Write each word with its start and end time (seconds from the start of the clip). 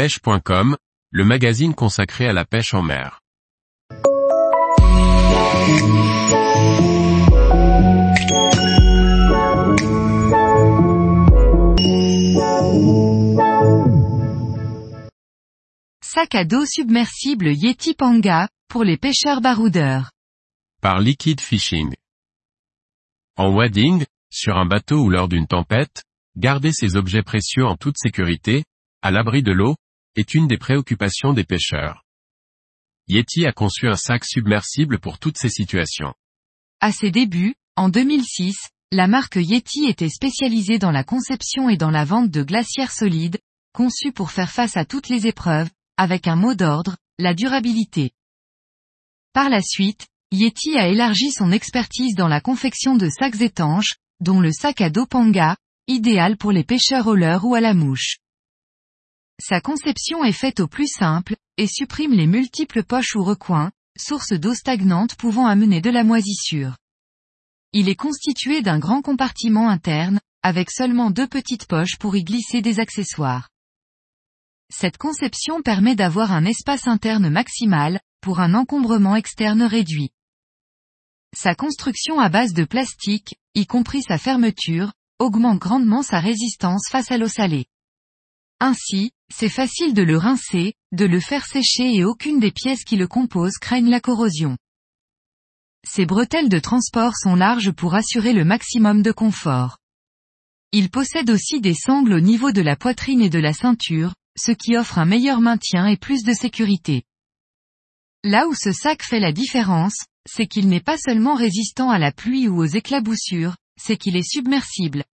pêche.com, 0.00 0.78
le 1.10 1.24
magazine 1.26 1.74
consacré 1.74 2.26
à 2.26 2.32
la 2.32 2.46
pêche 2.46 2.72
en 2.72 2.80
mer. 2.80 3.20
Sac 16.02 16.34
à 16.34 16.46
dos 16.46 16.64
submersible 16.64 17.48
Yeti 17.52 17.92
Panga, 17.92 18.48
pour 18.68 18.84
les 18.84 18.96
pêcheurs 18.96 19.42
baroudeurs. 19.42 20.12
Par 20.80 21.00
Liquid 21.00 21.42
Fishing. 21.42 21.94
En 23.36 23.52
wading, 23.52 24.06
sur 24.30 24.56
un 24.56 24.64
bateau 24.64 25.04
ou 25.04 25.10
lors 25.10 25.28
d'une 25.28 25.46
tempête, 25.46 26.04
garder 26.38 26.72
ses 26.72 26.96
objets 26.96 27.22
précieux 27.22 27.66
en 27.66 27.76
toute 27.76 27.98
sécurité, 27.98 28.64
à 29.02 29.10
l'abri 29.10 29.42
de 29.42 29.52
l'eau, 29.52 29.76
est 30.16 30.34
une 30.34 30.46
des 30.46 30.58
préoccupations 30.58 31.32
des 31.32 31.44
pêcheurs. 31.44 32.04
Yeti 33.08 33.46
a 33.46 33.52
conçu 33.52 33.88
un 33.88 33.96
sac 33.96 34.24
submersible 34.24 34.98
pour 34.98 35.18
toutes 35.18 35.38
ces 35.38 35.48
situations. 35.48 36.14
À 36.80 36.92
ses 36.92 37.10
débuts, 37.10 37.54
en 37.76 37.88
2006, 37.88 38.56
la 38.92 39.06
marque 39.06 39.36
Yeti 39.36 39.86
était 39.86 40.08
spécialisée 40.08 40.78
dans 40.78 40.90
la 40.90 41.04
conception 41.04 41.68
et 41.68 41.76
dans 41.76 41.90
la 41.90 42.04
vente 42.04 42.30
de 42.30 42.42
glacières 42.42 42.92
solides, 42.92 43.38
conçus 43.72 44.12
pour 44.12 44.30
faire 44.30 44.50
face 44.50 44.76
à 44.76 44.84
toutes 44.84 45.08
les 45.08 45.26
épreuves, 45.26 45.70
avec 45.96 46.26
un 46.26 46.36
mot 46.36 46.54
d'ordre, 46.54 46.96
la 47.18 47.34
durabilité. 47.34 48.12
Par 49.32 49.48
la 49.48 49.62
suite, 49.62 50.08
Yeti 50.32 50.76
a 50.76 50.88
élargi 50.88 51.30
son 51.30 51.52
expertise 51.52 52.14
dans 52.14 52.28
la 52.28 52.40
confection 52.40 52.96
de 52.96 53.08
sacs 53.08 53.40
étanches, 53.40 53.96
dont 54.20 54.40
le 54.40 54.52
sac 54.52 54.80
à 54.80 54.90
dos 54.90 55.06
Panga, 55.06 55.56
idéal 55.86 56.36
pour 56.36 56.52
les 56.52 56.64
pêcheurs 56.64 57.06
au 57.06 57.14
leurre 57.14 57.44
ou 57.44 57.54
à 57.54 57.60
la 57.60 57.74
mouche. 57.74 58.18
Sa 59.40 59.62
conception 59.62 60.22
est 60.22 60.32
faite 60.32 60.60
au 60.60 60.68
plus 60.68 60.86
simple, 60.86 61.34
et 61.56 61.66
supprime 61.66 62.12
les 62.12 62.26
multiples 62.26 62.84
poches 62.84 63.16
ou 63.16 63.24
recoins, 63.24 63.72
sources 63.98 64.34
d'eau 64.34 64.54
stagnante 64.54 65.14
pouvant 65.14 65.46
amener 65.46 65.80
de 65.80 65.88
la 65.88 66.04
moisissure. 66.04 66.76
Il 67.72 67.88
est 67.88 67.96
constitué 67.96 68.60
d'un 68.60 68.78
grand 68.78 69.00
compartiment 69.00 69.70
interne, 69.70 70.20
avec 70.42 70.70
seulement 70.70 71.10
deux 71.10 71.26
petites 71.26 71.66
poches 71.66 71.96
pour 71.98 72.16
y 72.16 72.22
glisser 72.22 72.60
des 72.60 72.80
accessoires. 72.80 73.48
Cette 74.70 74.98
conception 74.98 75.62
permet 75.62 75.96
d'avoir 75.96 76.32
un 76.32 76.44
espace 76.44 76.86
interne 76.86 77.30
maximal, 77.30 78.00
pour 78.20 78.40
un 78.40 78.52
encombrement 78.52 79.16
externe 79.16 79.62
réduit. 79.62 80.10
Sa 81.34 81.54
construction 81.54 82.20
à 82.20 82.28
base 82.28 82.52
de 82.52 82.64
plastique, 82.64 83.36
y 83.54 83.66
compris 83.66 84.02
sa 84.02 84.18
fermeture, 84.18 84.92
augmente 85.18 85.58
grandement 85.58 86.02
sa 86.02 86.20
résistance 86.20 86.88
face 86.90 87.10
à 87.10 87.16
l'eau 87.16 87.28
salée. 87.28 87.66
Ainsi, 88.60 89.10
c'est 89.32 89.48
facile 89.48 89.94
de 89.94 90.02
le 90.02 90.18
rincer, 90.18 90.74
de 90.92 91.06
le 91.06 91.18
faire 91.18 91.46
sécher 91.46 91.94
et 91.94 92.04
aucune 92.04 92.40
des 92.40 92.52
pièces 92.52 92.84
qui 92.84 92.96
le 92.96 93.08
composent 93.08 93.58
craignent 93.58 93.90
la 93.90 94.00
corrosion. 94.00 94.58
Ses 95.88 96.04
bretelles 96.04 96.50
de 96.50 96.58
transport 96.58 97.16
sont 97.16 97.34
larges 97.34 97.70
pour 97.70 97.94
assurer 97.94 98.34
le 98.34 98.44
maximum 98.44 99.02
de 99.02 99.12
confort. 99.12 99.78
Il 100.72 100.90
possède 100.90 101.30
aussi 101.30 101.60
des 101.60 101.74
sangles 101.74 102.12
au 102.12 102.20
niveau 102.20 102.52
de 102.52 102.60
la 102.60 102.76
poitrine 102.76 103.22
et 103.22 103.30
de 103.30 103.38
la 103.38 103.54
ceinture, 103.54 104.14
ce 104.38 104.52
qui 104.52 104.76
offre 104.76 104.98
un 104.98 105.06
meilleur 105.06 105.40
maintien 105.40 105.86
et 105.86 105.96
plus 105.96 106.22
de 106.22 106.34
sécurité. 106.34 107.04
Là 108.22 108.46
où 108.46 108.54
ce 108.54 108.72
sac 108.72 109.02
fait 109.02 109.20
la 109.20 109.32
différence, 109.32 110.04
c'est 110.28 110.46
qu'il 110.46 110.68
n'est 110.68 110.82
pas 110.82 110.98
seulement 110.98 111.34
résistant 111.34 111.90
à 111.90 111.98
la 111.98 112.12
pluie 112.12 112.46
ou 112.46 112.58
aux 112.58 112.66
éclaboussures, 112.66 113.56
c'est 113.80 113.96
qu'il 113.96 114.16
est 114.16 114.30
submersible. 114.30 115.04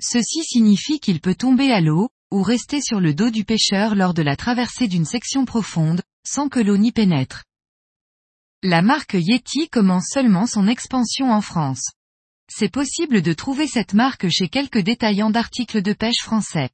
Ceci 0.00 0.44
signifie 0.44 1.00
qu'il 1.00 1.20
peut 1.20 1.34
tomber 1.34 1.72
à 1.72 1.80
l'eau, 1.80 2.08
ou 2.32 2.42
rester 2.42 2.80
sur 2.80 2.98
le 2.98 3.14
dos 3.14 3.30
du 3.30 3.44
pêcheur 3.44 3.94
lors 3.94 4.14
de 4.14 4.22
la 4.22 4.36
traversée 4.36 4.88
d'une 4.88 5.04
section 5.04 5.44
profonde, 5.44 6.00
sans 6.26 6.48
que 6.48 6.60
l'eau 6.60 6.78
n'y 6.78 6.90
pénètre. 6.90 7.44
La 8.62 8.80
marque 8.80 9.14
Yeti 9.14 9.68
commence 9.68 10.06
seulement 10.08 10.46
son 10.46 10.66
expansion 10.66 11.30
en 11.30 11.42
France. 11.42 11.90
C'est 12.48 12.72
possible 12.72 13.22
de 13.22 13.32
trouver 13.32 13.66
cette 13.66 13.92
marque 13.92 14.28
chez 14.30 14.48
quelques 14.48 14.78
détaillants 14.78 15.30
d'articles 15.30 15.82
de 15.82 15.92
pêche 15.92 16.22
français. 16.22 16.70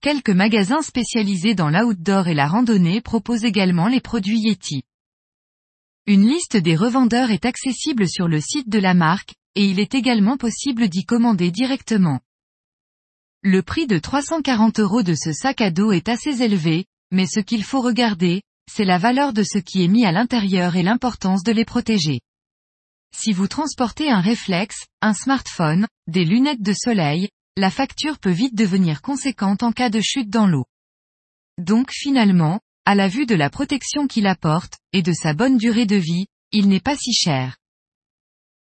Quelques 0.00 0.30
magasins 0.30 0.82
spécialisés 0.82 1.54
dans 1.54 1.70
l'outdoor 1.70 2.28
et 2.28 2.34
la 2.34 2.48
randonnée 2.48 3.00
proposent 3.00 3.44
également 3.44 3.86
les 3.86 4.00
produits 4.00 4.40
Yeti. 4.40 4.82
Une 6.06 6.26
liste 6.26 6.56
des 6.56 6.76
revendeurs 6.76 7.30
est 7.30 7.46
accessible 7.46 8.08
sur 8.08 8.28
le 8.28 8.40
site 8.40 8.68
de 8.68 8.78
la 8.78 8.92
marque, 8.92 9.34
et 9.54 9.64
il 9.64 9.78
est 9.78 9.94
également 9.94 10.36
possible 10.36 10.88
d'y 10.88 11.04
commander 11.04 11.50
directement. 11.50 12.20
Le 13.46 13.60
prix 13.60 13.86
de 13.86 13.98
340 13.98 14.80
euros 14.80 15.02
de 15.02 15.14
ce 15.14 15.34
sac 15.34 15.60
à 15.60 15.70
dos 15.70 15.92
est 15.92 16.08
assez 16.08 16.40
élevé, 16.40 16.86
mais 17.10 17.26
ce 17.26 17.40
qu'il 17.40 17.62
faut 17.62 17.82
regarder, 17.82 18.40
c'est 18.72 18.86
la 18.86 18.96
valeur 18.96 19.34
de 19.34 19.42
ce 19.42 19.58
qui 19.58 19.84
est 19.84 19.88
mis 19.88 20.06
à 20.06 20.12
l'intérieur 20.12 20.76
et 20.76 20.82
l'importance 20.82 21.42
de 21.42 21.52
les 21.52 21.66
protéger. 21.66 22.20
Si 23.14 23.34
vous 23.34 23.46
transportez 23.46 24.10
un 24.10 24.22
réflexe, 24.22 24.86
un 25.02 25.12
smartphone, 25.12 25.86
des 26.06 26.24
lunettes 26.24 26.62
de 26.62 26.72
soleil, 26.72 27.28
la 27.58 27.70
facture 27.70 28.18
peut 28.18 28.30
vite 28.30 28.54
devenir 28.54 29.02
conséquente 29.02 29.62
en 29.62 29.72
cas 29.72 29.90
de 29.90 30.00
chute 30.00 30.30
dans 30.30 30.46
l'eau. 30.46 30.64
Donc 31.58 31.90
finalement, 31.92 32.60
à 32.86 32.94
la 32.94 33.08
vue 33.08 33.26
de 33.26 33.34
la 33.34 33.50
protection 33.50 34.06
qu'il 34.06 34.26
apporte, 34.26 34.78
et 34.94 35.02
de 35.02 35.12
sa 35.12 35.34
bonne 35.34 35.58
durée 35.58 35.84
de 35.84 35.96
vie, 35.96 36.28
il 36.50 36.66
n'est 36.66 36.80
pas 36.80 36.96
si 36.96 37.12
cher. 37.12 37.58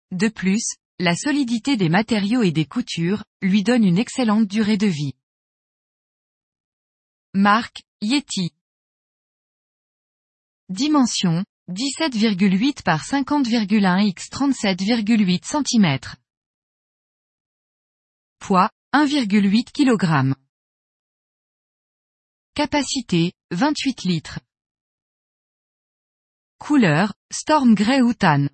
De 0.10 0.30
plus, 0.30 0.66
la 1.00 1.16
solidité 1.16 1.78
des 1.78 1.90
matériaux 1.90 2.44
et 2.44 2.52
des 2.52 2.66
coutures, 2.66 3.24
lui 3.42 3.64
donne 3.64 3.84
une 3.84 3.98
excellente 3.98 4.48
durée 4.48 4.78
de 4.78 4.88
vie. 4.88 5.14
Marque, 7.34 7.84
Yeti. 8.02 8.52
Dimension, 10.70 11.44
17,8 11.70 12.84
par 12.84 13.04
50,1 13.04 14.06
x 14.08 14.30
37,8 14.30 15.44
cm. 15.44 16.00
Poids, 18.40 18.70
1,8 18.94 19.72
kg. 19.72 20.36
Capacité, 22.54 23.34
28 23.52 24.04
litres. 24.04 24.40
Couleur, 26.60 27.14
Storm 27.32 27.74
Grey 27.74 28.02
ou 28.02 28.14
Tan. 28.14 28.48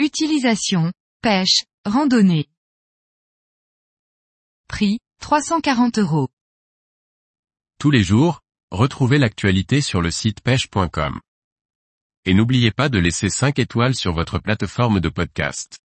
Utilisation, 0.00 0.92
pêche, 1.22 1.64
randonnée. 1.84 2.46
Prix, 4.68 5.00
340 5.20 5.98
euros. 5.98 6.28
Tous 7.80 7.90
les 7.90 8.04
jours, 8.04 8.40
retrouvez 8.70 9.18
l'actualité 9.18 9.80
sur 9.80 10.00
le 10.00 10.12
site 10.12 10.40
pêche.com. 10.40 11.18
Et 12.26 12.32
n'oubliez 12.32 12.70
pas 12.70 12.88
de 12.88 13.00
laisser 13.00 13.28
5 13.28 13.58
étoiles 13.58 13.96
sur 13.96 14.12
votre 14.12 14.38
plateforme 14.38 15.00
de 15.00 15.08
podcast. 15.08 15.80